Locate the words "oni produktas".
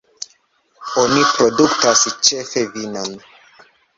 1.01-2.01